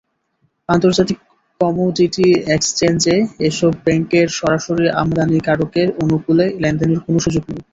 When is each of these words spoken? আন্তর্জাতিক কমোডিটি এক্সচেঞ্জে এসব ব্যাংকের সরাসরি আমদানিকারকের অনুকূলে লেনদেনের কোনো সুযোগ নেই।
আন্তর্জাতিক 0.69 1.17
কমোডিটি 1.61 2.25
এক্সচেঞ্জে 2.55 3.15
এসব 3.47 3.71
ব্যাংকের 3.85 4.27
সরাসরি 4.39 4.85
আমদানিকারকের 5.01 5.87
অনুকূলে 6.03 6.45
লেনদেনের 6.61 6.99
কোনো 7.05 7.19
সুযোগ 7.25 7.43
নেই। 7.47 7.61